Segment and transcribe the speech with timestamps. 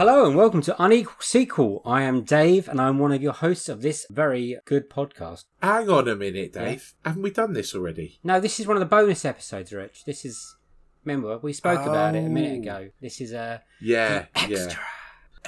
[0.00, 1.82] Hello and welcome to Unequal Sequel.
[1.84, 5.44] I am Dave and I'm one of your hosts of this very good podcast.
[5.62, 6.94] Hang on a minute, Dave.
[7.04, 8.18] Haven't we done this already?
[8.24, 10.06] No, this is one of the bonus episodes, Rich.
[10.06, 10.56] This is
[11.04, 12.62] remember we spoke about it a minute Oh.
[12.62, 12.90] ago.
[13.02, 14.56] This is a Yeah, extra.
[14.58, 14.74] yeah.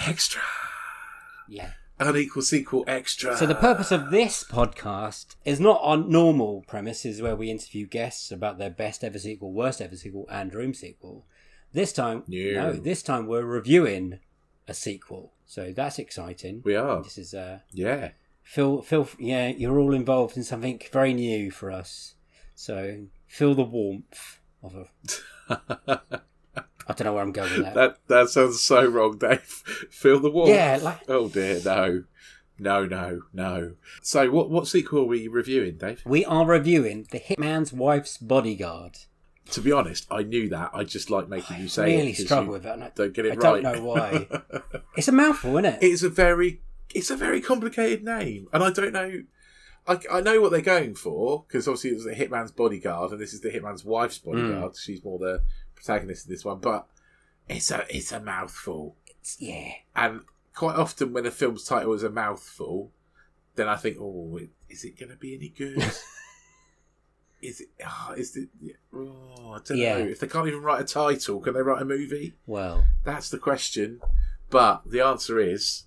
[0.07, 0.43] Extra.
[1.49, 1.71] Yeah.
[1.99, 3.35] Unequal sequel extra.
[3.39, 8.31] So the purpose of this podcast is not on normal premises where we interview guests
[8.31, 11.25] about their best ever sequel, worst ever sequel, and room sequel.
[11.73, 12.53] This time, No.
[12.53, 14.19] no, this time we're reviewing
[14.69, 15.33] a sequel.
[15.47, 16.63] So that's exciting.
[16.65, 17.03] We are.
[17.03, 18.13] This is uh, Yeah.
[18.43, 22.15] Phil, Phil, yeah, you're all involved in something very new for us.
[22.55, 24.87] So feel the warmth of a.
[26.89, 27.75] I don't know where I'm going with that.
[27.75, 29.39] that that sounds so wrong, Dave.
[29.91, 30.51] Feel the warmth.
[30.51, 32.05] Yeah, like- Oh dear, no.
[32.59, 33.75] No, no, no.
[34.03, 36.03] So what what sequel are we reviewing, Dave?
[36.05, 38.99] We are reviewing the Hitman's Wife's Bodyguard.
[39.51, 40.71] To be honest, I knew that.
[40.73, 41.97] I just like making you say it.
[41.99, 42.75] really 'cause struggle with that.
[42.75, 43.45] and I, Don't get it right.
[43.45, 43.63] I right.
[43.63, 44.29] don't know why.
[44.97, 45.79] it's a mouthful, isn't it?
[45.83, 46.61] it's a very
[46.95, 49.23] it's a very complicated name and i don't know
[49.87, 53.19] i, I know what they're going for because obviously it was the hitman's bodyguard and
[53.21, 54.31] this is the hitman's wife's Hmm.
[54.33, 55.43] bodyguard she's more the
[55.75, 56.87] protagonist of this one but
[57.49, 59.71] it's a it's a mouthful It's- yeah.
[59.97, 60.21] and
[60.55, 62.93] quite often when a film's title is a mouthful
[63.57, 64.39] then i think oh
[64.69, 65.79] is it going to be any good
[67.43, 68.49] is it oh, is it
[68.95, 69.99] oh, i don't Yeah.
[69.99, 73.29] know if they can't even write a title can they write a movie Well, that's
[73.31, 74.01] the question.
[74.51, 75.85] But the answer is,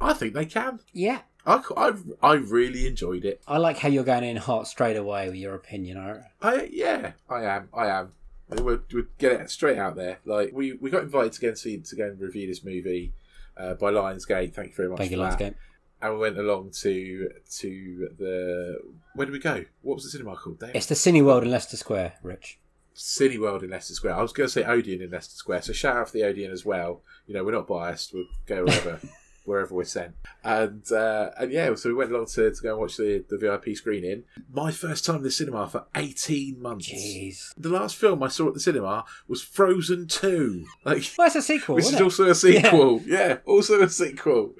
[0.00, 0.80] I think they can.
[0.92, 1.20] yeah.
[1.46, 3.40] I, I, I really enjoyed it.
[3.46, 5.98] I like how you're going in hot straight away with your opinion.
[5.98, 7.68] I, I yeah, I am.
[7.74, 8.12] I am.
[8.48, 10.18] We'll, we'll get it straight out there.
[10.24, 13.12] Like we, we got invited to go and see to go and review this movie
[13.58, 14.54] uh, by Lionsgate.
[14.54, 15.54] Thank you very much Thank you, that.
[16.04, 18.78] And we went along to to the
[19.14, 19.64] where did we go?
[19.80, 20.60] What was the cinema called?
[20.60, 20.72] Dave?
[20.74, 22.58] It's the Cineworld in Leicester Square, Rich.
[22.94, 24.16] Cineworld in Leicester Square.
[24.16, 26.52] I was going to say Odeon in Leicester Square, so shout out for the Odeon
[26.52, 27.00] as well.
[27.26, 28.12] You know, we're not biased.
[28.12, 29.00] We'll go wherever
[29.44, 30.14] wherever we're sent.
[30.42, 33.38] And uh, and yeah, so we went along to, to go and watch the, the
[33.38, 34.24] VIP screening.
[34.52, 36.90] My first time in the cinema for eighteen months.
[36.90, 37.54] Jeez.
[37.56, 40.64] The last film I saw at the cinema was Frozen Two.
[40.84, 41.04] Like.
[41.16, 42.02] Well, it's a sequel, Which is it?
[42.02, 43.00] also a sequel.
[43.06, 43.38] Yeah.
[43.46, 44.54] also a sequel.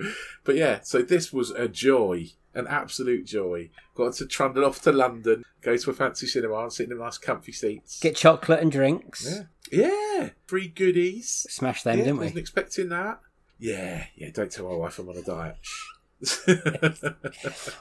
[0.44, 3.70] But yeah, so this was a joy, an absolute joy.
[3.94, 7.02] Got to trundle off to London, go to a fancy cinema and sit in the
[7.04, 8.00] nice comfy seats.
[8.00, 9.26] Get chocolate and drinks.
[9.30, 9.42] Yeah.
[9.70, 10.30] Yeah.
[10.46, 11.46] Free goodies.
[11.50, 12.24] Smash them, yeah, didn't we?
[12.26, 13.20] Wasn't expecting that.
[13.58, 14.04] Yeah.
[14.16, 14.30] Yeah.
[14.32, 15.56] Don't tell my wife I'm on a diet.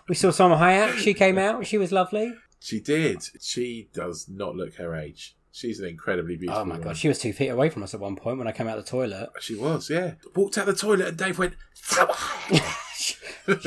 [0.10, 0.98] We saw Salma Hayek.
[0.98, 1.66] She came out.
[1.66, 2.34] She was lovely.
[2.60, 3.22] she did.
[3.42, 5.36] She does not look her age.
[5.52, 6.62] She's an incredibly beautiful.
[6.62, 6.88] Oh my woman.
[6.90, 8.78] god, she was two feet away from us at one point when I came out
[8.80, 9.30] of the toilet.
[9.40, 10.14] She was, yeah.
[10.36, 11.54] Walked out the toilet and Dave went,
[13.48, 13.62] It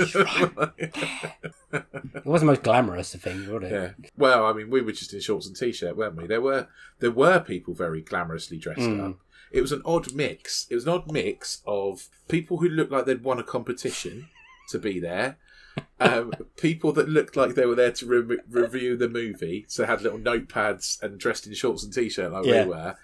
[2.24, 3.70] wasn't the most glamorous of things, was it?
[3.70, 3.90] Yeah.
[4.16, 6.26] Well, I mean, we were just in shorts and t-shirt, weren't we?
[6.26, 6.68] There were
[6.98, 9.10] there were people very glamorously dressed Mm.
[9.10, 9.16] up.
[9.52, 10.66] It was an odd mix.
[10.70, 14.28] It was an odd mix of people who looked like they'd won a competition
[14.70, 15.36] to be there,
[16.00, 20.02] um, people that looked like they were there to re- review the movie, so had
[20.02, 22.64] little notepads and dressed in shorts and t-shirt like Yeah.
[22.64, 22.96] we were.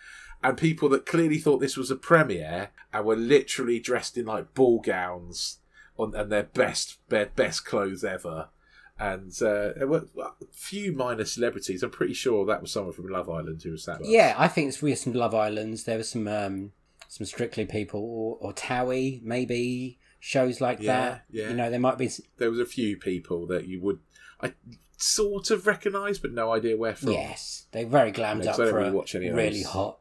[0.42, 4.54] And people that clearly thought this was a premiere and were literally dressed in like
[4.54, 5.59] ball gowns
[5.97, 8.48] on and their best their best clothes ever
[9.03, 11.83] and uh, there were a few minor celebrities.
[11.83, 14.01] I'm pretty sure that was someone from Love Island who was us.
[14.04, 15.83] Yeah, I think it's we had some Love Islands.
[15.83, 16.71] There was some um,
[17.09, 21.25] some Strictly people or, or Towie, maybe shows like Yeah, that.
[21.33, 21.49] yeah.
[21.49, 22.09] You know, there might be.
[22.37, 23.99] there was a few people that you would,
[24.41, 24.53] I
[24.97, 27.10] sort of recognise, but no idea where from.
[27.10, 29.99] Yes, they very glammed Yeah, up for really a really hot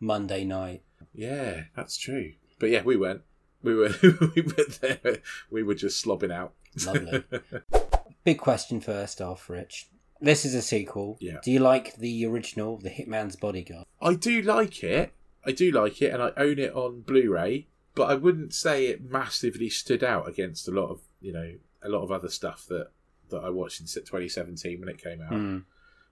[0.00, 0.82] Monday night.
[1.14, 2.32] Yeah, that's true.
[2.58, 3.20] But yeah, we went.
[3.62, 5.18] We were we went there.
[5.48, 6.54] We were just slobbing out.
[6.84, 7.24] Lovely.
[8.26, 9.88] Big question first off, Rich.
[10.20, 11.16] This is a sequel.
[11.20, 11.38] Yeah.
[11.44, 13.86] Do you like the original, The Hitman's Bodyguard?
[14.02, 15.12] I do like it.
[15.44, 17.68] I do like it, and I own it on Blu-ray.
[17.94, 21.52] But I wouldn't say it massively stood out against a lot of you know
[21.84, 22.88] a lot of other stuff that
[23.30, 25.32] that I watched in 2017 when it came out.
[25.32, 25.58] Hmm.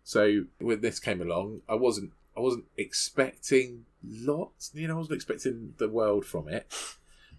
[0.04, 4.70] So when this came along, I wasn't I wasn't expecting lots.
[4.72, 6.72] You know, I wasn't expecting the world from it.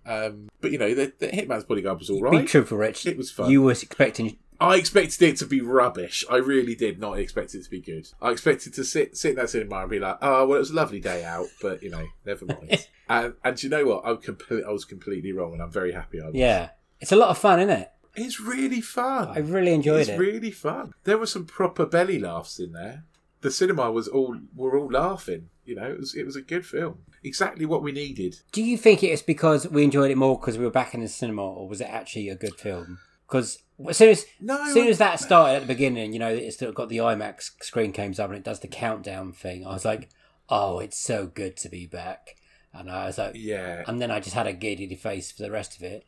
[0.06, 2.42] Um, but you know, the, the Hitman's Bodyguard was all right.
[2.42, 3.06] Be truthful, Rich.
[3.06, 3.50] It was fun.
[3.50, 4.38] You were expecting.
[4.60, 6.24] I expected it to be rubbish.
[6.30, 8.08] I really did not expect it to be good.
[8.22, 10.72] I expected to sit sit in that cinema and be like, "Oh, well, it was
[10.72, 12.88] a lovely day out," but you know, never mind.
[13.10, 14.04] and and do you know what?
[14.06, 14.64] I'm complete.
[14.68, 16.22] I was completely wrong, and I'm very happy.
[16.22, 16.36] I was.
[16.36, 16.70] Yeah,
[17.00, 17.92] it's a lot of fun, isn't it?
[18.16, 19.30] it's really fun.
[19.30, 20.20] I really enjoyed it's it.
[20.20, 20.94] really fun.
[21.04, 23.04] There were some proper belly laughs in there.
[23.42, 25.50] The cinema was all were all laughing.
[25.66, 27.00] You know, it was it was a good film.
[27.24, 28.38] Exactly what we needed.
[28.52, 31.08] Do you think it's because we enjoyed it more because we were back in the
[31.08, 33.00] cinema, or was it actually a good film?
[33.28, 33.60] Because
[33.90, 36.56] as soon as, No, as soon as that started at the beginning, you know, it's
[36.56, 39.66] still got the IMAX screen comes up and it does the countdown thing.
[39.66, 40.10] I was like,
[40.50, 42.36] oh, it's so good to be back,
[42.74, 45.52] and I was like, Yeah, and then I just had a giddy face for the
[45.52, 46.06] rest of it,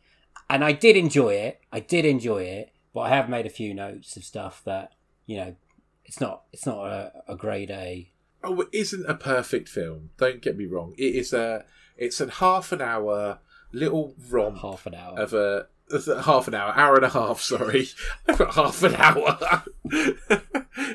[0.50, 1.62] and I did enjoy it.
[1.72, 4.94] I did enjoy it, but I have made a few notes of stuff that
[5.26, 5.56] you know,
[6.06, 8.12] it's not it's not a, a grade A.
[8.44, 10.12] Oh, it isn't a perfect film.
[10.18, 10.94] Don't get me wrong.
[10.98, 11.66] It is a.
[11.98, 13.40] It's a half an hour
[13.74, 15.20] little romp Half an hour.
[15.20, 15.68] of a.
[16.24, 17.42] Half an hour, hour and a half.
[17.42, 17.88] Sorry,
[18.28, 19.64] I've got half an hour.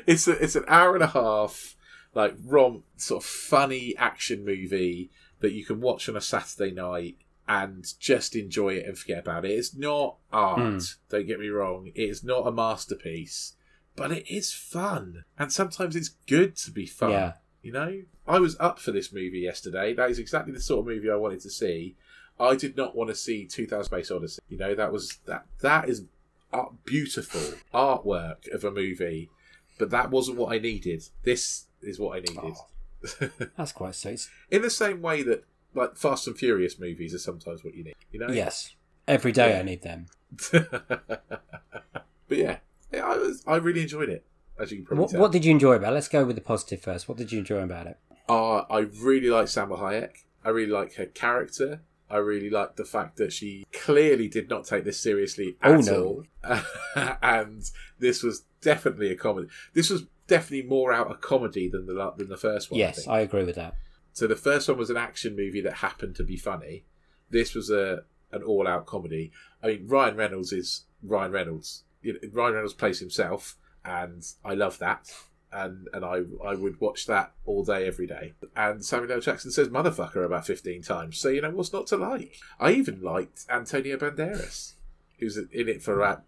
[0.05, 1.75] it's a, it's an hour and a half,
[2.13, 5.09] like romp, sort of funny action movie
[5.39, 7.17] that you can watch on a Saturday night
[7.47, 9.51] and just enjoy it and forget about it.
[9.51, 10.59] It's not art.
[10.59, 10.95] Mm.
[11.09, 11.91] Don't get me wrong.
[11.93, 13.53] It is not a masterpiece,
[13.95, 17.11] but it is fun, and sometimes it's good to be fun.
[17.11, 17.33] Yeah.
[17.61, 19.93] You know, I was up for this movie yesterday.
[19.93, 21.95] That is exactly the sort of movie I wanted to see.
[22.39, 24.41] I did not want to see 2000 Space Odyssey.
[24.49, 26.03] You know, that was that that is
[26.51, 29.29] art, beautiful artwork of a movie,
[29.77, 31.03] but that wasn't what I needed.
[31.23, 32.53] This is what I needed.
[32.55, 33.29] Oh.
[33.57, 34.27] That's quite sweet.
[34.49, 35.43] In the same way that
[35.73, 37.95] like Fast and Furious movies are sometimes what you need.
[38.11, 38.29] You know.
[38.29, 38.75] Yes.
[39.07, 39.59] Every day Yeah.
[39.59, 40.05] I need them.
[40.51, 42.57] but yeah,
[42.91, 44.25] yeah, I was I really enjoyed it.
[44.59, 45.21] As you can probably What, tell.
[45.21, 45.95] what did you enjoy about it?
[45.95, 47.09] Let's go with the positive first.
[47.09, 47.97] What did you enjoy about it?
[48.29, 50.11] Uh, I really like Salma Hayek.
[50.45, 51.81] I really like her character.
[52.13, 55.85] I really like the fact that she clearly did not take this seriously Oh, at
[55.85, 56.23] no.
[56.45, 56.65] all.
[57.23, 57.63] and
[57.99, 59.47] this was definitely a comedy.
[59.73, 62.77] This was definitely more out a comedy than the than the first one.
[62.79, 63.07] I yes, think.
[63.09, 63.75] I agree with that.
[64.13, 66.85] So the first one was an action movie that happened to be funny.
[67.29, 69.31] This was a an all out comedy.
[69.63, 71.83] I mean, Ryan Reynolds is Ryan Reynolds.
[72.31, 75.11] Ryan Reynolds plays himself, and I love that.
[75.53, 78.33] And and I I would watch that all day, every day.
[78.55, 79.19] And Samuel L.
[79.19, 81.19] Jackson says "motherfucker" about fifteen times.
[81.19, 82.37] So you know what's not to like?
[82.59, 84.73] I even liked Antonio Banderas,
[85.19, 86.23] who's in it for about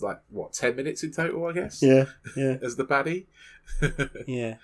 [0.00, 2.06] like what ten minutes in total, I guess, yeah,
[2.36, 2.56] yeah.
[2.62, 3.26] as the baddie,
[4.26, 4.56] yeah.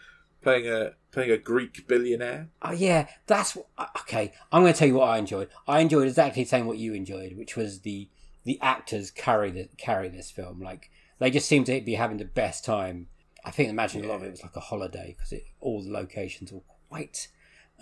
[0.42, 2.48] playing a playing a Greek billionaire.
[2.60, 4.32] Oh yeah, that's what, uh, okay.
[4.50, 5.48] I'm going to tell you what I enjoyed.
[5.66, 8.08] I enjoyed exactly the same what you enjoyed, which was the
[8.44, 10.60] the actors carry the carry this film.
[10.60, 13.08] Like they just seem to be having the best time.
[13.44, 16.52] I think imagine a lot of it was like a holiday because all the locations
[16.52, 17.28] were quite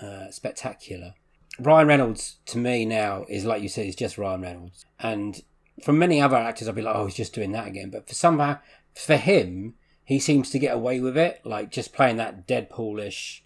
[0.00, 1.14] uh, spectacular.
[1.58, 5.42] Ryan Reynolds to me now is like you said, is just Ryan Reynolds, and
[5.82, 7.90] from many other actors, I'd be like, oh, he's just doing that again.
[7.90, 8.58] But for somehow,
[8.94, 9.74] for him,
[10.04, 13.40] he seems to get away with it, like just playing that Deadpoolish,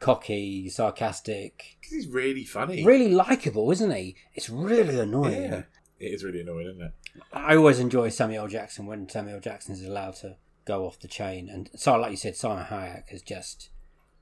[0.00, 2.84] cocky, sarcastic, he's really funny.
[2.84, 4.16] really likable, isn't he?
[4.34, 5.42] It's really annoying.
[5.42, 5.62] Yeah.
[6.00, 6.92] It is really annoying, isn't it?
[7.32, 10.36] I always enjoy Samuel Jackson when Samuel Jackson is allowed to
[10.68, 13.70] go off the chain, and so like you said, Simon Hayek has just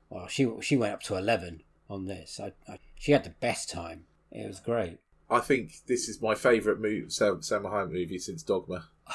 [0.09, 2.41] well, she she went up to eleven on this.
[2.41, 4.05] I, I, she had the best time.
[4.31, 4.99] It was great.
[5.29, 8.88] I think this is my favourite movie, Sam, Sam Hayek movie since Dogma.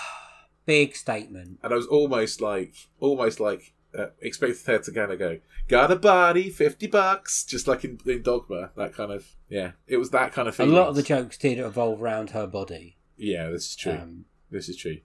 [0.66, 1.60] Big statement.
[1.64, 5.92] And I was almost like, almost like, uh, expected her to kind of go, got
[5.92, 8.72] a body, 50 bucks, just like in, in Dogma.
[8.76, 9.72] That kind of, yeah.
[9.88, 10.70] It was that kind of thing.
[10.70, 12.98] A lot of the jokes did evolve around her body.
[13.18, 13.94] Yeah, this is true.
[13.94, 14.98] Um, this is true.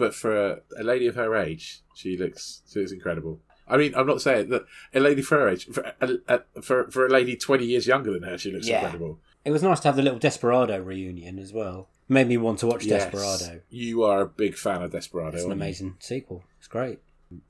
[0.00, 3.40] But for a, a lady of her age, she looks, she looks incredible.
[3.68, 4.64] I mean, I'm not saying that
[4.94, 8.22] a lady for her age, for a, for, for a lady 20 years younger than
[8.24, 8.78] her, she looks Yeah.
[8.80, 9.20] incredible.
[9.44, 11.88] it was nice to have the little Desperado reunion as well.
[12.08, 13.04] Made me want to watch Yes.
[13.04, 13.60] Desperado.
[13.68, 15.36] You are a big fan of Desperado.
[15.36, 15.64] It's an aren't you?
[15.66, 16.42] amazing sequel.
[16.58, 16.98] It's great.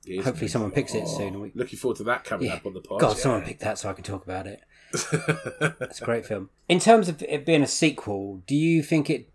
[0.05, 0.47] It Hopefully amazing.
[0.49, 2.55] someone picks it Oh, soon we- Looking forward to that coming Yeah.
[2.55, 2.99] up on the pod.
[2.99, 3.47] God, someone yeah.
[3.47, 4.61] picked that so I can talk about it.
[5.81, 6.49] It's a great film.
[6.69, 9.29] In terms of it being a sequel, do you think it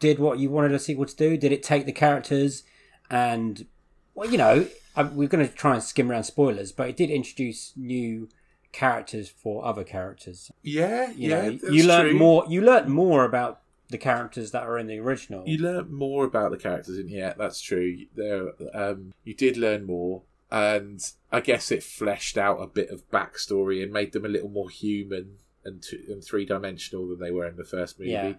[0.00, 1.36] did what you wanted a sequel to do?
[1.36, 2.64] Did it take the characters
[3.10, 3.66] and,
[4.14, 4.66] well, you know,
[4.96, 8.28] I, we're going to try and skim around spoilers, but it did introduce new
[8.72, 10.50] characters for other characters.
[10.62, 12.44] Yeah, You yeah, know, you learned more.
[12.48, 15.46] You learned more about the characters that are in the original.
[15.46, 17.34] You learn more about the characters in here.
[17.36, 17.96] That's true.
[18.14, 21.00] There, um, you did learn more, and
[21.32, 24.70] I guess it fleshed out a bit of backstory and made them a little more
[24.70, 28.12] human and, two, and three dimensional than they were in the first movie.
[28.12, 28.34] Yeah.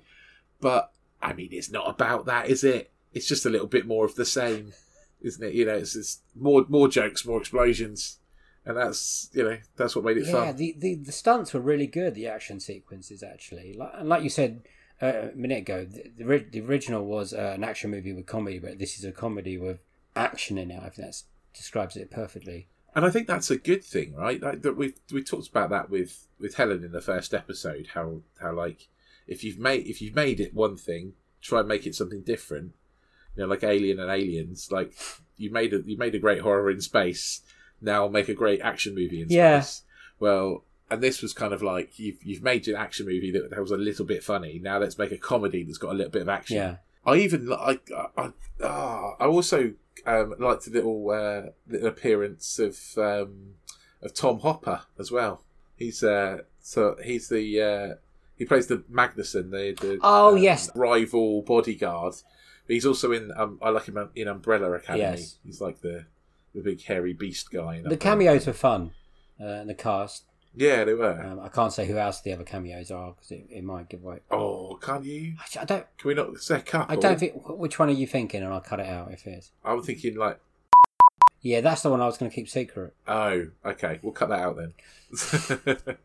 [0.61, 2.91] But I mean, it's not about that, is it?
[3.13, 4.73] it's just a little bit more of the same,
[5.21, 5.53] isn't it?
[5.53, 8.19] You know, it's, it's more more jokes, more explosions,
[8.65, 10.55] and that's you know that's what made it yeah, fun.
[10.55, 12.15] the, the the stunts were really good.
[12.15, 14.63] The action sequences actually, like, and like you said
[15.01, 18.59] uh, a minute ago, the, the, the original was uh, an action movie with comedy,
[18.59, 19.79] but this is a comedy with
[20.15, 20.77] action in it.
[20.77, 21.21] I think that
[21.53, 22.67] describes it perfectly.
[22.93, 24.41] And I think that's a good thing, right?
[24.41, 27.89] Like that we we talked about that with with Helen in the first episode.
[27.93, 28.87] How how like
[29.27, 32.73] if you've made if you've made it one thing, try and make it something different.
[33.35, 34.69] You know, like Alien and Aliens.
[34.71, 34.93] Like
[35.37, 37.41] you made a you made a great horror in space.
[37.81, 39.61] Now make a great action movie in Yeah.
[39.61, 39.83] space.
[40.19, 43.59] Well, and this was kind of like you've you've made an action movie that, that
[43.59, 44.59] was a little bit funny.
[44.61, 46.57] Now let's make a comedy that's got a little bit of action.
[46.57, 46.75] Yeah,
[47.05, 48.31] I even I I I,
[48.63, 49.73] ah, I also
[50.05, 53.55] um, liked the little uh, little appearance of um,
[54.01, 55.43] of Tom Hopper as well.
[55.77, 57.95] He's uh, so he's the uh,
[58.41, 60.71] he plays the Magnusson, the, the Oh, um, yes.
[60.75, 62.15] rival bodyguard.
[62.65, 65.01] But he's also in um, I like him in Umbrella Academy.
[65.03, 65.37] Yes.
[65.45, 66.05] He's like the
[66.55, 67.75] the big hairy beast guy.
[67.75, 68.93] In the Umbrella cameos were fun.
[69.39, 70.23] Uh, in the cast,
[70.55, 71.21] Yeah, they were.
[71.23, 74.03] um, I can't say who else the other cameos are because it, it might give
[74.03, 74.21] away.
[74.31, 75.33] oh, can't you?
[75.39, 75.97] Actually, I don't.
[75.99, 76.91] Can we not say a couple?
[76.91, 77.33] I don't think.
[77.47, 78.41] Which one are you thinking?
[78.43, 79.51] And I'll cut it out if it is.
[79.63, 80.39] I'm thinking like
[81.41, 82.95] Yeah, that's the one I was going to keep secret.
[83.07, 83.99] Oh, okay.
[84.01, 84.73] We'll cut that out then.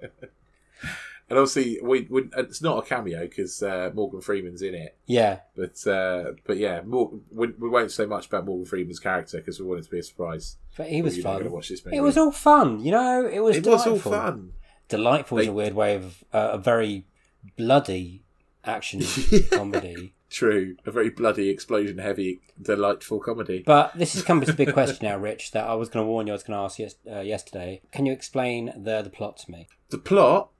[1.28, 4.96] and obviously, we, we it's not a cameo because uh, Morgan Freeman's in it.
[5.06, 9.38] Yeah, But uh, but yeah, Mor- we, we won't say much about Morgan Freeman's character
[9.38, 10.56] because we want it to be a surprise.
[10.76, 11.50] but he was fun.
[11.50, 11.96] watch this movie.
[11.96, 13.26] It was all fun, you know.
[13.26, 14.52] It was It was all fun.
[14.88, 17.06] Delightful is a weird way of uh, a very
[17.56, 18.22] bloody
[18.64, 19.02] action
[19.50, 20.12] comedy.
[20.28, 23.62] True, a very bloody, explosion-heavy, delightful comedy.
[23.64, 25.52] But this has come to a big question now, Rich.
[25.52, 26.32] That I was going to warn you.
[26.32, 27.80] I was going to ask yes, uh, yesterday.
[27.92, 29.68] Can you explain the the plot to me?
[29.90, 30.50] The plot.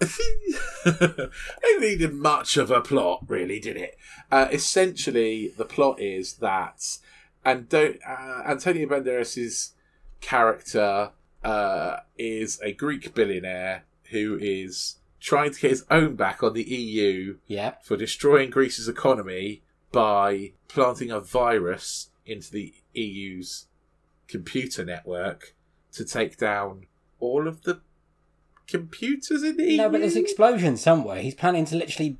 [0.00, 3.96] It needed much of a plot, really, did it?
[4.30, 6.98] Uh, essentially, the plot is that,
[7.44, 9.72] and don't uh, Antonio Banderas'
[10.20, 11.10] character
[11.42, 16.62] uh, is a Greek billionaire who is trying to get his own back on the
[16.64, 17.74] EU Yeah.
[17.82, 23.66] for destroying Greece's economy by planting a virus into the EU's
[24.28, 25.54] computer network
[25.92, 26.86] to take down
[27.20, 27.80] all of the
[28.66, 29.76] computers in the EU.
[29.76, 31.20] No, but there's explosions somewhere.
[31.20, 32.18] He's planning to literally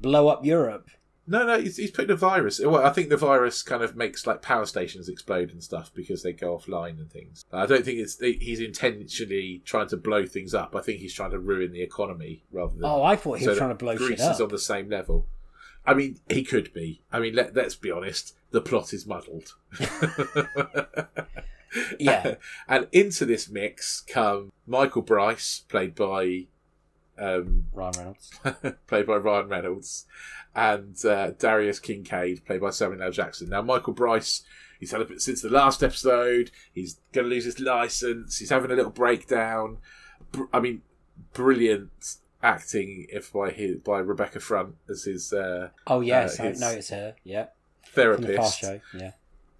[0.00, 0.88] blow up Europe.
[1.24, 2.60] No, no, he's, he's putting a virus.
[2.60, 6.22] Well, I think the virus kind of makes like power stations explode and stuff because
[6.22, 7.44] they go offline and things.
[7.52, 10.74] I don't think it's he's intentionally trying to blow things up.
[10.74, 12.84] I think he's trying to ruin the economy rather than.
[12.84, 14.34] Oh, I thought he was trying to blow Greece shit up.
[14.34, 15.26] is on the same level.
[15.86, 17.02] I mean, he could be.
[17.12, 18.34] I mean, let, let's be honest.
[18.50, 19.54] The plot is muddled.
[21.98, 22.34] Yeah.
[22.68, 26.46] and into this mix come Michael Bryce, played by
[27.18, 28.30] um, Ryan Reynolds.
[28.86, 30.06] played by Ryan Reynolds,
[30.54, 33.10] and uh, Darius Kincaid, played by Samuel L.
[33.10, 33.48] Jackson.
[33.50, 34.42] Now, Michael Bryce,
[34.80, 36.50] he's had a bit since the last episode.
[36.72, 38.38] He's going to lose his license.
[38.38, 39.78] He's having a little breakdown.
[40.32, 40.82] Br- I mean,
[41.32, 46.46] brilliant acting if by his, by Rebecca Front as his uh, Oh yes, Uh, I
[46.48, 47.14] his know it's her.
[47.24, 47.46] Yeah,
[47.84, 48.90] from the Fast therapist.
[48.92, 48.98] Show.
[48.98, 49.12] Yeah.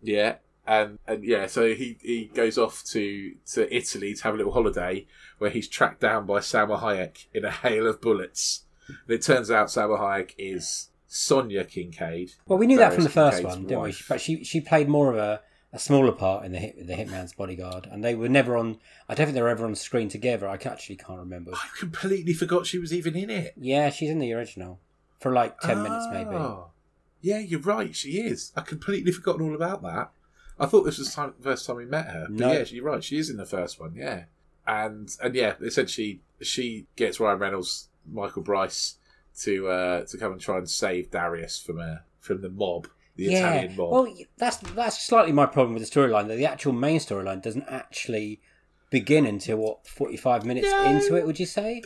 [0.02, 0.34] Yeah,
[0.72, 4.52] and and yeah, so he he goes off to to Italy to have a little
[4.52, 5.06] holiday
[5.38, 8.64] where he's tracked down by Salma Hayek in a hail of bullets.
[8.88, 12.32] And it turns out Salma Hayek is Sonia Kincaid.
[12.46, 13.94] Well, we knew that from the first Kincaid's one, didn't we?
[14.08, 15.42] But she she played more of a,
[15.74, 18.78] a smaller part in the hit, the Hitman's Bodyguard, and they were never on.
[19.10, 20.48] I don't think they were ever on screen together.
[20.48, 21.52] I actually can't remember.
[21.54, 23.54] I completely forgot she was even in it.
[23.58, 24.80] Yeah, she's in the original
[25.20, 26.30] for like ten minutes maybe.
[26.30, 26.70] Oh.
[27.20, 27.94] Yeah, you're right.
[27.94, 28.52] She is.
[28.56, 30.10] I completely forgotten all about that.
[30.58, 32.26] I thought this was the time, first time we met her.
[32.28, 32.52] But No.
[32.52, 33.02] yeah, you're right.
[33.02, 33.94] She is in the first one.
[33.96, 34.24] Yeah,
[34.66, 38.96] and and yeah, essentially she gets Ryan Reynolds, Michael Bryce
[39.40, 43.24] to uh, to come and try and save Darius from uh, from the mob, the
[43.24, 43.38] yeah.
[43.54, 43.92] Italian mob.
[43.92, 46.28] Well, that's that's slightly my problem with the storyline.
[46.28, 48.40] That the actual main storyline doesn't actually
[48.90, 50.84] begin until what forty five minutes No.
[50.84, 51.26] into it.
[51.26, 51.82] Would you say?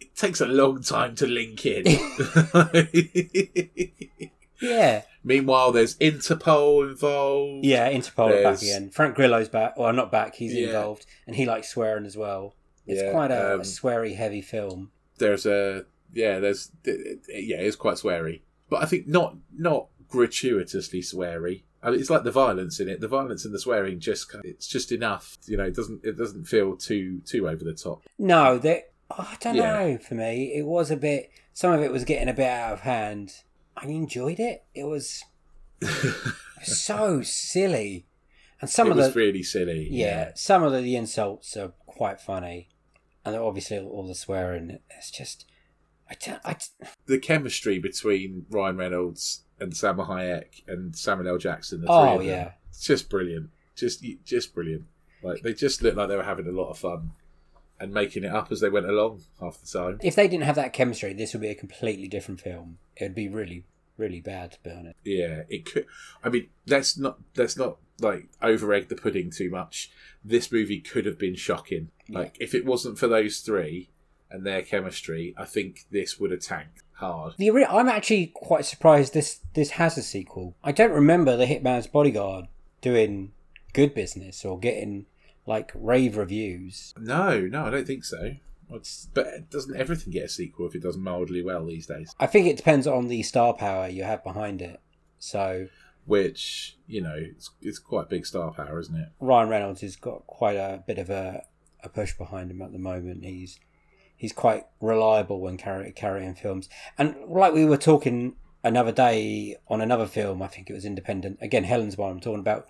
[0.00, 1.84] It takes a long time to link in.
[4.60, 5.02] Yeah.
[5.24, 7.64] Meanwhile, there's Interpol involved.
[7.64, 8.90] Yeah, Interpol are back again.
[8.90, 10.34] Frank Grillo's back, or not back.
[10.36, 10.66] He's Yeah.
[10.68, 12.54] involved, and he likes swearing as well.
[12.86, 14.90] It's Yeah, quite a, um, a sweary heavy film.
[15.18, 18.40] there's a yeah there's yeah it's quite sweary
[18.70, 23.00] but i think not not gratuitously sweary I mean, it's like the violence in it
[23.00, 26.46] the violence and the swearing just it's just enough you know it doesn't it doesn't
[26.46, 29.72] feel too too over the top No, that oh, I don't Yeah.
[29.72, 29.98] know.
[29.98, 31.30] For me, it was a bit.
[31.52, 33.32] Some of it was getting a bit out of hand.
[33.82, 34.64] I enjoyed it.
[34.74, 35.24] It was
[36.62, 38.06] so silly,
[38.60, 42.20] and some it of was the really silly yeah, some of the, insults are quite
[42.20, 42.68] funny,
[43.24, 44.78] and obviously all the swearing.
[44.90, 45.46] It's just
[46.10, 46.56] I don't, I,
[47.06, 51.38] The chemistry between Ryan Reynolds and Salma Hayek and Samuel L.
[51.38, 51.80] Jackson.
[51.80, 53.50] The three oh of them, yeah, it's just brilliant.
[53.76, 54.84] Just just brilliant.
[55.22, 57.12] Like they just looked like they were having a lot of fun
[57.80, 59.98] and making it up as they went along half the time.
[60.02, 62.78] if they didn't have that chemistry, this would be a completely different film.
[62.96, 63.64] It would be really,
[64.00, 64.96] really bad, to be honest.
[65.04, 65.86] Yeah, it could.
[66.24, 69.90] I mean, let's not let's not like over egg the pudding too much.
[70.24, 71.90] This movie could have been shocking.
[72.08, 73.90] Like if it wasn't for those three
[74.30, 77.34] and their chemistry, I think this would have tanked hard.
[77.38, 80.56] The I'm actually quite surprised this this has a sequel.
[80.64, 82.46] I don't remember the Hitman's Bodyguard
[82.80, 83.32] doing
[83.72, 85.06] good business or getting
[85.46, 86.94] like rave reviews.
[86.98, 88.34] No, no, I don't think so.
[88.72, 92.14] It's, but doesn't everything get a sequel if it does mildly well these days?
[92.18, 94.80] I think it depends on the star power you have behind it.
[95.18, 95.68] So
[96.06, 99.08] Which you know, it's, it's quite big star power, isn't it?
[99.20, 101.44] Ryan Reynolds has got quite a bit of a,
[101.82, 103.24] a push behind him at the moment.
[103.24, 103.58] He's
[104.16, 106.68] he's quite reliable when carry, carrying films.
[106.98, 111.38] And like we were talking another day on another film, I think it was Independent.
[111.40, 112.10] Again, Helen's one.
[112.10, 112.66] I'm talking about.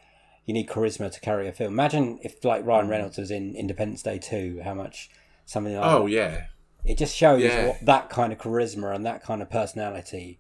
[0.47, 1.75] You need charisma to carry a film.
[1.75, 2.91] Imagine if like Ryan hmm.
[2.91, 5.11] Reynolds was in Independence Day two, how much
[5.51, 6.11] something like Oh that.
[6.13, 6.45] yeah,
[6.85, 7.67] It just shows Yeah.
[7.69, 10.39] what that kind of charisma and that kind of personality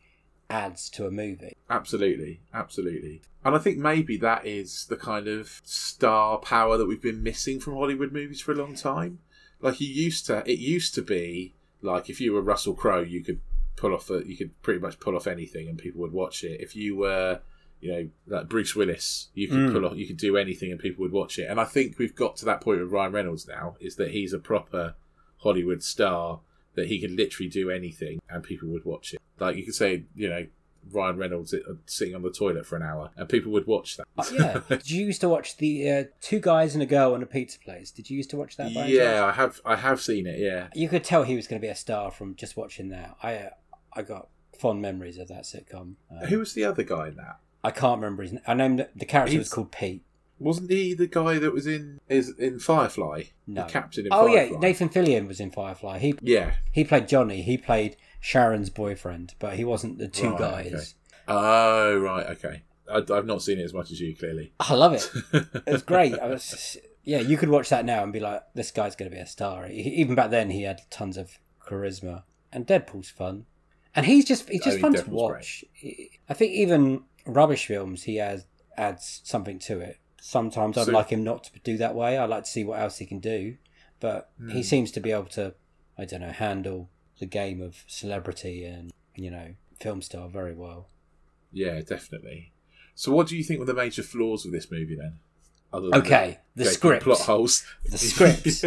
[0.48, 1.56] adds to a movie.
[1.68, 3.20] Absolutely, absolutely.
[3.44, 7.58] And I think maybe that is the kind of star power that we've been missing
[7.60, 9.18] from Hollywood movies for a long time.
[9.60, 13.22] Like you used to, it used to be like if you were Russell Crowe, you
[13.22, 13.40] could
[13.76, 16.60] pull off, a, you could pretty much pull off anything, and people would watch it.
[16.60, 17.40] If you were,
[17.80, 19.72] you know, like Bruce Willis, you could Mm.
[19.72, 21.44] pull off, you could do anything, and people would watch it.
[21.44, 24.32] And I think we've got to that point with Ryan Reynolds now, is that he's
[24.32, 24.94] a proper
[25.38, 26.40] Hollywood star
[26.74, 29.20] that he could literally do anything, and people would watch it.
[29.38, 30.46] Like you could say, you know,
[30.92, 34.06] Ryan Reynolds uh, sitting on the toilet for an hour, and people would watch that.
[34.16, 34.60] Uh, yeah.
[34.76, 37.58] Did you used to watch the uh, two guys and a girl on a pizza
[37.58, 37.90] place?
[37.90, 38.70] Did you used to watch that?
[38.72, 39.60] Yeah, I have.
[39.64, 40.38] I have seen it.
[40.38, 43.16] Yeah, You could tell he was going to be a star from just watching that.
[43.22, 43.50] I uh,
[43.94, 45.94] I got fond memories of that sitcom.
[46.10, 47.38] Um, who was the other guy in that?
[47.62, 48.42] I can't remember his name.
[48.46, 50.02] I named the character was called Pete.
[50.38, 53.24] Wasn't he the guy that was in is in Firefly?
[53.46, 53.64] No.
[53.64, 54.52] the captain in Oh Firefly.
[54.54, 55.98] yeah, Nathan Fillion was in Firefly.
[55.98, 56.54] He Yeah.
[56.72, 57.42] he played Johnny.
[57.42, 60.72] He played Sharon's boyfriend, but he wasn't the two Right, guys.
[60.72, 60.84] okay.
[61.28, 62.62] Oh right, okay.
[62.90, 64.52] I, I've not seen it as much as you, clearly.
[64.60, 65.10] I love it.
[65.66, 66.18] It was great.
[66.18, 69.14] I was, yeah, you could watch that now and be like, this guy's going to
[69.16, 69.66] be a star.
[69.66, 72.24] He, even back then, he had tons of charisma.
[72.52, 73.46] And Deadpool's fun.
[73.94, 75.64] And he's just he's oh, just Oh, fun to Deadpool's watch.
[76.28, 79.98] I think even rubbish films, he has adds something to it.
[80.20, 82.16] Sometimes I'd So- like him not to do that way.
[82.18, 83.56] I'd like to see what else he can do.
[84.00, 84.50] But Hmm.
[84.50, 85.54] he seems to be able to,
[85.98, 86.88] I don't know, handle
[87.18, 90.88] the game of celebrity and, you know, film star very well.
[91.52, 92.52] Yeah, definitely.
[92.94, 95.18] So, what do you think were the major flaws of this movie then?
[95.72, 97.02] Other than Okay, the gaping script.
[97.04, 97.64] plot holes.
[97.84, 98.64] The script.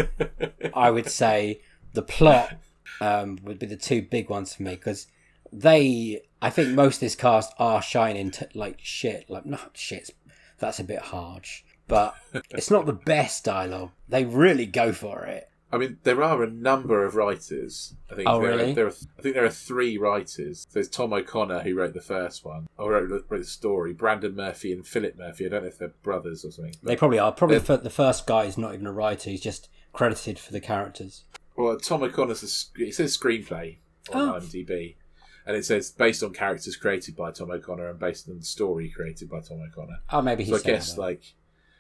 [0.76, 1.62] I would say
[1.93, 2.58] the plot
[3.02, 5.08] um, would be the two big ones for me because
[5.54, 9.30] they, I think most of this cast are shining t- like shit.
[9.30, 10.10] Like not shit.
[10.60, 12.16] That's a bit harsh, but
[12.52, 13.92] it's not the best dialogue.
[14.10, 15.50] They really go for it.
[15.72, 17.96] I mean, there are a number of writers.
[18.12, 18.72] I think Oh, there really?
[18.72, 20.68] Are, there are, I think there are three writers.
[20.72, 23.92] There's Tom O'Connor who wrote the first one, or wrote, wrote the story.
[23.92, 25.48] Brandon Murphy and Phillip Murphy.
[25.48, 26.76] I don't know if they're brothers or something.
[26.84, 27.32] They probably are.
[27.32, 29.32] Probably the, the first guy is not even a writer.
[29.32, 31.24] He's just credited for the characters.
[31.56, 33.78] Well, Tom O'Connor's a, it says screenplay
[34.12, 34.34] on Oh.
[34.39, 34.94] IMDb,
[35.45, 38.89] and it says based on characters created by Tom O'Connor and based on the story
[38.89, 39.99] created by Tom O'Connor.
[40.12, 40.53] Oh, maybe he's.
[40.53, 41.34] So I guess like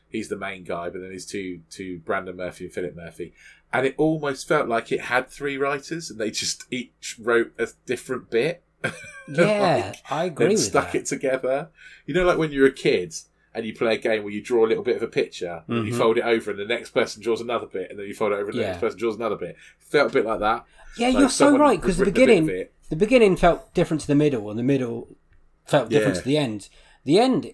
[0.09, 3.33] he's the main guy, but then there's two two Brandon Murphy and Phillip Murphy,
[3.71, 7.67] and it almost felt like it had three writers, and they just each wrote a
[7.85, 8.63] different bit.
[9.29, 10.97] yeah, Like, I agree with stuck that.
[10.99, 11.69] it together.
[12.05, 13.15] You know, like when you're a kid
[13.55, 15.87] and you play a game where you draw a little bit of a picture, and
[15.87, 15.97] you Mhm.
[15.97, 18.35] fold it over, and the next person draws another bit, and then you fold it
[18.35, 18.67] over, and the Yeah.
[18.71, 19.55] next person draws another bit.
[19.79, 20.65] Felt a bit like that.
[20.97, 22.67] Yeah, Like you're so right because the written a bit of beginning.
[22.93, 25.17] The beginning felt different to the middle, and the middle
[25.65, 26.21] felt different Yeah.
[26.21, 26.69] to the end.
[27.05, 27.51] The end,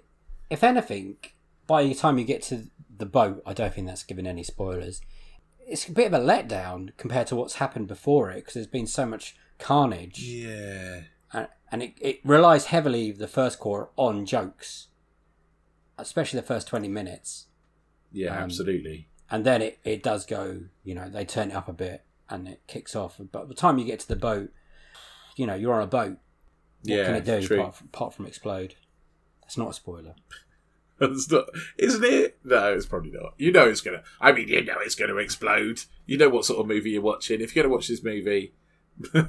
[0.49, 1.15] if anything,
[1.65, 2.65] by the time you get to
[2.97, 4.99] the boat, I don't think that's giving any spoilers.
[5.65, 8.86] It's a bit of a letdown compared to what's happened before it because there's been
[8.88, 11.04] so much carnage, Yeah.
[11.32, 14.88] and, and it, it relies heavily the first quarter, on jokes,
[15.97, 17.47] especially the first twenty minutes,
[18.12, 19.08] Yeah, Um, absolutely.
[19.32, 20.63] and then it, it does go.
[20.84, 23.15] You know, they turn it up a bit and it kicks off.
[23.19, 24.52] But by the time you get to the boat,
[25.39, 26.17] you know, you're on a boat.
[26.82, 28.75] What yeah, can it do apart from, apart from explode?
[29.41, 30.15] That's not a spoiler.
[31.02, 31.45] It's not,
[31.78, 32.39] isn't it?
[32.43, 33.34] No, it's probably not.
[33.38, 34.04] You know it's gonna.
[34.19, 35.80] I mean, you know it's gonna explode.
[36.06, 37.39] You know what sort of movie you're watching.
[37.39, 38.52] If you're gonna watch this movie,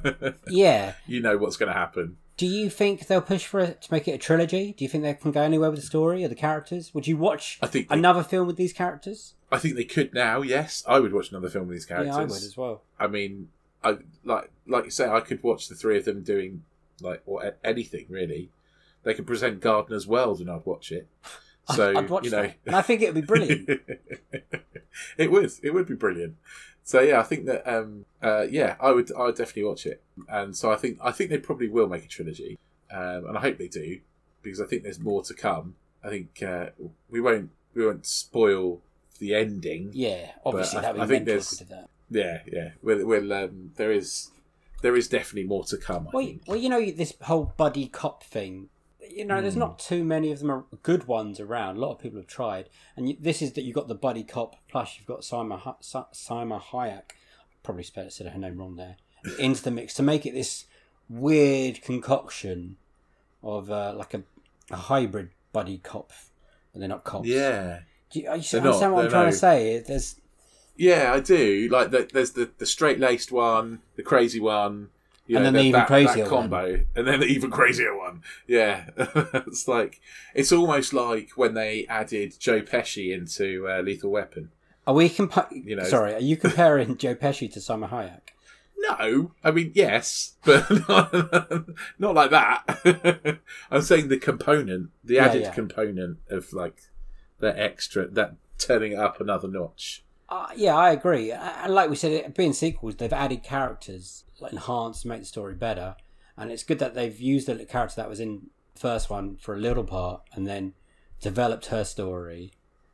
[0.49, 0.95] Yeah.
[1.07, 2.17] you know what's gonna happen.
[2.35, 4.73] Do you think they'll push for it to make it a trilogy?
[4.77, 6.93] Do you think they can go anywhere with the story or the characters?
[6.93, 9.35] Would you watch I think they- another film with these characters?
[9.49, 10.41] I think they could now.
[10.41, 12.15] Yes, I would watch another film with these characters.
[12.15, 12.83] Yeah, I would as well.
[12.99, 13.47] I mean,
[13.83, 16.63] I like like you say, I could watch the three of them doing
[17.01, 18.49] like or anything really.
[19.03, 21.07] They could present Gardener's World, and I'd watch it.
[21.75, 23.69] So I'd, watch you know, that, and I think it would be brilliant.
[25.17, 25.51] it would.
[25.61, 26.35] It would be brilliant.
[26.83, 29.11] So yeah, I think that um, uh, yeah, I would.
[29.13, 30.01] I would definitely watch it.
[30.27, 32.57] And so I think I think they probably will make a trilogy,
[32.91, 33.99] um, and I hope they do
[34.41, 35.75] because I think there's more to come.
[36.03, 36.71] I think uh,
[37.09, 38.81] we won't we won't spoil
[39.19, 39.91] the ending.
[39.93, 41.89] yeah, obviously I- that would I be think there's- that.
[42.11, 42.71] Yeah, yeah.
[42.83, 44.29] We'll, we'll um, there is
[44.83, 46.07] there is definitely more to come.
[46.07, 46.41] I Well, think.
[46.47, 48.69] well, you know this whole buddy cop thing.
[49.09, 49.41] You know, Hmm.
[49.41, 51.77] there's not too many of them are good ones around.
[51.77, 54.23] A lot of people have tried, and you, this is that you've got the buddy
[54.23, 55.59] cop plus you've got Simon
[56.11, 57.11] Simon Hayek.
[57.63, 58.97] Probably spelled said her name wrong there.
[59.39, 60.65] Into the mix to make it this
[61.09, 62.77] weird concoction
[63.43, 64.23] of uh, like a,
[64.71, 66.11] a hybrid buddy cop,
[66.73, 67.27] but they're not cops.
[67.27, 67.79] Yeah,
[68.11, 69.79] Do you, you understand not, what I'm trying no- to say?
[69.85, 70.15] There's
[70.75, 71.67] yeah, I do.
[71.71, 74.89] Like the, there's the the straight laced one, the crazy one.
[75.27, 77.95] You And know, then the even that- crazier that combo, and then the even crazier
[77.97, 78.21] one.
[78.47, 80.01] Yeah, it's like
[80.33, 84.51] it's almost like when they added Joe Pesci into uh, Lethal Weapon.
[84.85, 88.29] are we compa- You know- Sorry, are you comparing Joe Pesci to Summer Hayek?
[88.77, 91.13] No, I mean yes, but not,
[91.99, 93.39] not like that.
[93.71, 95.51] I'm saying the component, the added yeah.
[95.53, 96.81] component of like
[97.39, 100.03] that extra, that turning it up another notch.
[100.31, 101.33] Uh, yeah, I agree.
[101.33, 105.55] And like we said, being sequels, they've added characters, like enhanced to make the story
[105.55, 105.97] better.
[106.37, 109.59] And it's good that they've used the character that was in first one for a
[109.59, 110.73] little part and then
[111.19, 112.53] developed her story,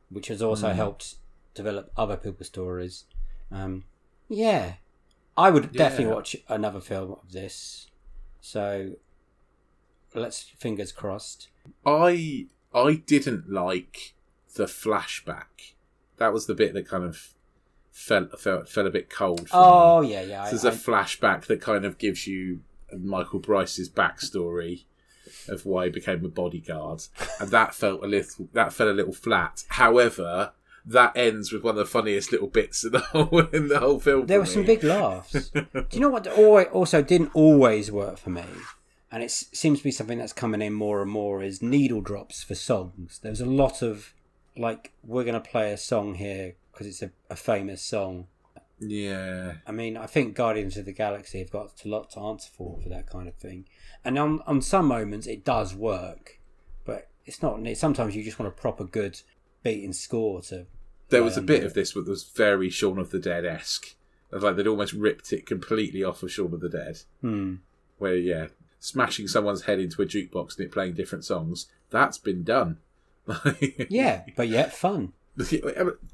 [0.09, 1.15] which has also helped
[1.53, 3.05] develop other people's stories.
[3.51, 3.83] Um,
[4.27, 4.73] yeah,
[5.37, 7.87] I would definitely watch another film of this.
[8.41, 8.93] So
[10.15, 11.49] let's fingers crossed.
[11.85, 14.15] I I didn't like
[14.55, 15.75] the flashback.
[16.17, 17.29] That was the bit that kind of
[17.91, 19.49] felt felt felt a bit cold.
[19.49, 19.61] For me.
[19.63, 20.43] Oh yeah, yeah.
[20.43, 22.61] I- There's a I- flashback that kind of gives you
[22.97, 24.83] Michael Bryce's backstory
[25.49, 27.03] of why he became a bodyguard,
[27.39, 29.63] and that felt a little that felt a little flat.
[29.69, 30.51] However,
[30.85, 33.99] that ends with one of the funniest little bits in the whole in the whole
[33.99, 34.25] film.
[34.25, 35.49] There were some big laughs.
[35.51, 36.27] Do you know what
[36.71, 38.43] also didn't always work for me?
[39.11, 42.43] And it seems to be something that's coming in more and more is needle drops
[42.43, 43.19] for songs.
[43.23, 44.13] There was a lot of,
[44.57, 48.27] like, we're going to play a song here because it's a, a famous song.
[48.79, 52.49] Yeah, I mean, I think Guardians of the Galaxy have got a lot to answer
[52.55, 53.65] for for that kind of thing.
[54.05, 56.39] And on, on some moments it does work,
[56.85, 57.59] but it's not.
[57.75, 59.19] Sometimes you just want a proper good
[59.63, 60.67] beating score to.
[61.09, 61.65] there was a bit it.
[61.65, 63.95] of this that was very Shaun of the Dead esque.
[64.31, 66.99] Like they'd almost ripped it completely off of Shaun of the Dead.
[67.21, 67.55] Hmm.
[67.97, 68.47] where yeah,
[68.79, 71.65] smashing someone's head into a jukebox and it playing different songs.
[71.89, 72.77] That's been done.
[73.89, 75.13] Yeah, but yet fun.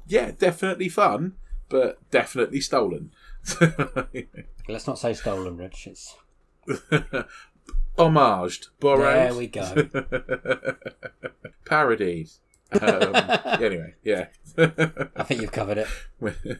[0.06, 1.34] yeah, definitely fun,
[1.68, 3.12] but definitely stolen.
[4.68, 5.86] Let's not say stolen, Rich.
[5.86, 6.16] It's
[7.98, 9.14] Homaged, borrowed.
[9.14, 9.62] There we go.
[11.64, 12.30] Parodied.
[12.72, 13.14] Um,
[13.62, 14.26] anyway, yeah.
[14.58, 16.58] I think you've covered it.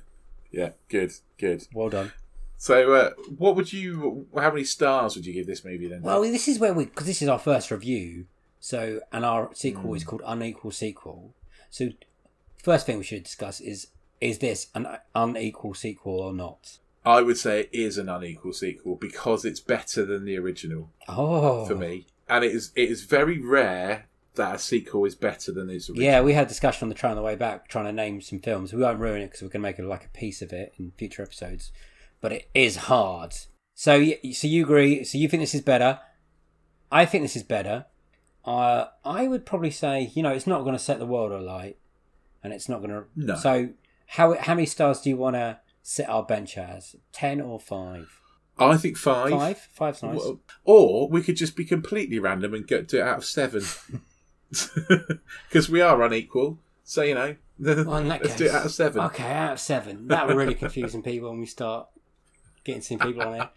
[0.53, 1.67] yeah, good, good.
[1.75, 2.12] Well done.
[2.57, 4.27] So, uh, what would you?
[4.35, 6.03] How many stars would you give this movie then?
[6.03, 8.27] Well, this is where we because this is our first review.
[8.64, 9.96] So, and our sequel Hmm.
[9.96, 11.35] is called Unequal Sequel.
[11.68, 11.90] So,
[12.62, 13.88] first thing we should discuss is
[14.22, 16.79] is this an unequal sequel or not?
[17.05, 20.88] I would say it is an unequal sequel because it's better than the original.
[21.09, 25.53] Oh, for me, and it is it is very rare that a sequel is better
[25.53, 26.03] than its original.
[26.03, 28.22] Yeah, we had a discussion on the train on the way back, trying to name
[28.22, 28.72] some films.
[28.72, 30.72] We won't ruin it because we're going to make it like a piece of it
[30.79, 31.70] in future episodes.
[32.22, 33.35] But it is hard.
[33.74, 35.05] So, so you agree?
[35.05, 36.00] So you think this is better?
[36.90, 37.85] I think this is better.
[38.44, 41.78] Uh, I would probably say, you know, it's not going to set the world alight,
[42.42, 43.04] and it's not going to.
[43.16, 43.37] No.
[43.37, 43.70] So,
[44.07, 46.96] how how many stars do you want to set our bench as?
[47.12, 48.20] Ten or five?
[48.59, 49.30] I think five.
[49.30, 49.59] Five.
[49.72, 50.20] Five's nice.
[50.64, 53.62] Or we could just be completely random and get do it out of seven,
[55.48, 56.59] because we are unequal.
[56.85, 59.00] So you know, Well, in that let's case, do it out of seven.
[59.04, 60.09] Okay, out of seven.
[60.09, 61.88] That will really confuse some people when we start
[62.64, 63.50] getting some people on there.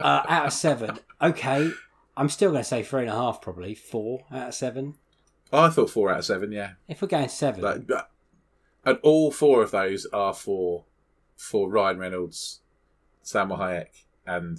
[0.00, 0.98] Uh, out of seven.
[1.20, 1.70] Okay,
[2.16, 4.94] I'm still going to say three and a half, probably four out of seven.
[5.52, 6.52] I thought four out of seven.
[6.52, 8.10] Yeah, If we're going seven, Like, but-
[8.84, 10.84] and all four of those are for
[11.36, 12.60] for Ryan Reynolds,
[13.22, 14.58] Samuel Hayek, and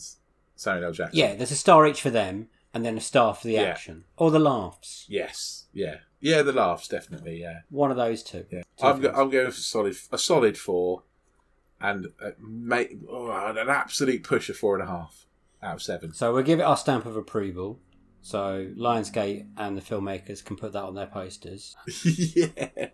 [0.56, 0.92] Samuel L.
[0.94, 1.18] Jackson.
[1.20, 3.62] yeah, there's a star each for them, and then a star for the Yeah.
[3.64, 5.06] action or the laughs.
[5.10, 5.66] Yes.
[5.74, 5.98] Yeah.
[6.20, 6.42] Yeah.
[6.42, 7.42] The laughs definitely.
[7.42, 7.62] Yeah.
[7.70, 8.46] One of those two.
[8.52, 11.04] Yeah, Two I'm, go- I'm going for solid a solid four,
[11.82, 15.26] and uh, make oh, and an absolute push of four and a half
[15.64, 16.14] out of seven.
[16.14, 17.80] So we'll give it our stamp of approval.
[18.22, 21.76] So Lionsgate and the filmmakers can put that on their posters.
[22.06, 22.88] yeah,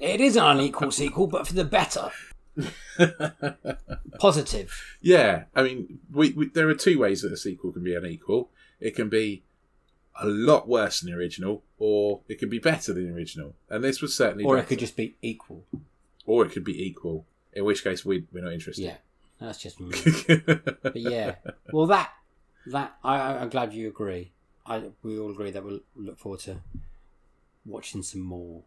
[0.00, 2.10] It is an unequal sequel, but for the better.
[4.18, 4.96] Positive.
[5.00, 8.50] Yeah, I mean, we, we, there are two ways that a sequel can be unequal.
[8.80, 9.42] It can be
[10.20, 13.54] a lot worse than the original, or it can be better than the original.
[13.68, 15.64] And this was certainly, Or it could just be equal.
[16.26, 17.26] or it could be equal.
[17.52, 18.84] In which case, we, we're not interested.
[18.84, 18.96] Yeah.
[19.40, 19.98] That's just me.
[20.82, 21.36] But yeah.
[21.72, 22.12] Well, that
[22.66, 24.32] that I, I'm glad you agree.
[24.66, 26.56] I we all agree that we'll look forward to
[27.64, 28.62] watching some more.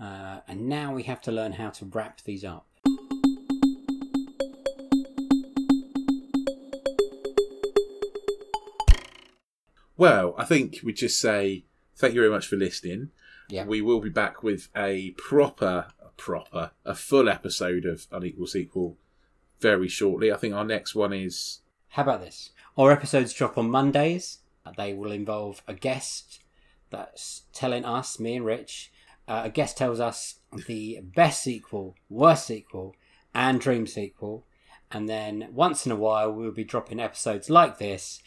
[0.00, 2.66] Uh, and now we have to learn how to wrap these up.
[9.96, 11.64] Well, I think we just say
[11.96, 13.10] thank you very much for listening.
[13.50, 13.66] Yeah.
[13.66, 18.96] We will be back with a proper, a proper, a full episode of Unequal Sequel
[19.60, 20.32] very shortly.
[20.32, 22.50] I think our next one is How about this?
[22.76, 24.38] Our episodes drop on Mondays.
[24.76, 26.40] They will involve a guest
[26.90, 28.92] that's telling us, me and Rich,
[29.26, 32.94] uh, a guest tells us the best sequel, worst sequel,
[33.34, 34.44] and dream sequel.
[34.90, 38.22] And then once in a while, we'll be dropping episodes like this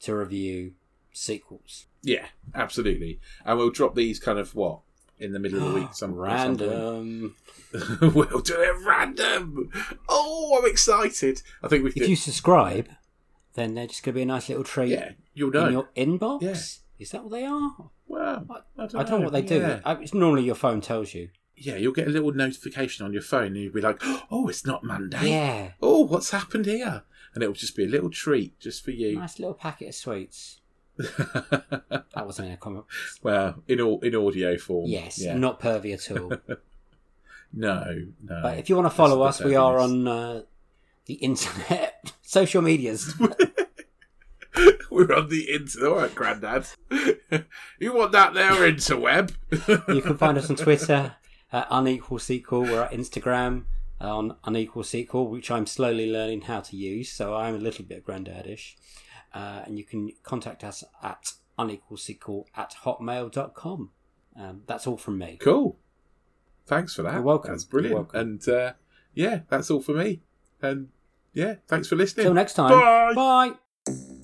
[0.00, 0.72] to review
[1.12, 1.86] sequels.
[2.02, 4.80] yeah, absolutely, and we'll drop these kind of what
[5.20, 5.88] in the middle of the week.
[5.92, 6.14] Some.
[6.14, 7.34] Random.
[8.00, 9.70] we'll do it random.
[10.08, 11.42] Oh, I'm excited.
[11.62, 12.88] I think we If you subscribe,
[13.54, 15.66] then they're just going to be a nice little treat yeah, you'll know.
[15.66, 16.42] in your inbox.
[16.42, 16.56] Yeah.
[16.98, 17.72] Is that what they are?
[18.06, 18.46] well,
[18.78, 19.60] I don't, I don't know what they do.
[19.60, 19.80] Yeah.
[19.84, 21.28] I- It's normally your phone tells you.
[21.56, 23.98] yeah, you'll get a little notification on your phone, and you'll be like,
[24.30, 25.30] "Oh, it's not Monday.
[25.30, 25.72] Yeah.
[25.82, 27.02] Oh, what's happened here?"
[27.34, 29.16] And it'll just be a little treat just for you.
[29.18, 30.57] Nice little packet of sweets.
[32.14, 32.84] That wasn't in a comment.
[33.22, 34.88] well, in all in audio form.
[34.90, 35.36] Yes, Yeah.
[35.36, 36.32] not pervy at all.
[37.50, 37.82] No,
[38.22, 38.40] no.
[38.42, 40.42] But if you want to follow us, we are on uh,
[41.06, 43.14] the internet, social medias.
[44.90, 45.88] We're on the internet.
[45.88, 46.66] All right, Grandad.
[47.78, 49.34] you want that there, interweb?
[49.88, 51.14] you can find us on Twitter
[51.52, 52.62] at Unequal Sequel.
[52.62, 53.64] We're at Instagram
[54.00, 58.04] on Unequal Sequel, which I'm slowly learning how to use, so I'm a little bit
[58.04, 58.74] granddadish.
[59.38, 63.90] Uh, and you can contact us at unequalsequel at hotmail.com.
[64.36, 65.38] Um, that's all from me.
[65.40, 65.78] Cool.
[66.66, 67.12] Thanks for that.
[67.12, 67.52] You're welcome.
[67.52, 67.94] That's brilliant.
[67.94, 68.20] Welcome.
[68.20, 68.72] And uh,
[69.14, 70.22] yeah, that's all for me.
[70.60, 70.88] And
[71.34, 72.24] yeah, thanks for listening.
[72.24, 72.70] Till next time.
[72.70, 73.14] Bye.
[73.86, 74.14] Bye.